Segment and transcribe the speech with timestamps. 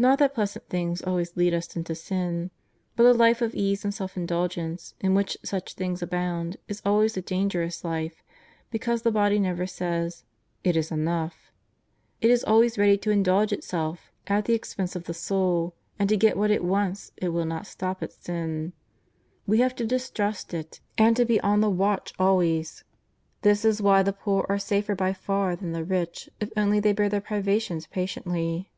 [0.00, 2.50] Kot that pleasant things always lead us into sin.
[2.96, 7.18] But a life of ease and self indulgence, in which such things abound, is always
[7.18, 8.22] a dangerous life,
[8.70, 10.24] because the body never says:"
[10.64, 11.50] It is enough.'^
[12.22, 16.16] It is always ready to indulge itself at the expense of the soul, and to
[16.16, 18.72] get what it wants it will not stop at sin.
[19.46, 22.84] We have to distrust it and to be on the watch always.
[23.42, 26.94] This is why the poor are safer by far than the rich if only they
[26.94, 28.68] bear their privations pa tiently.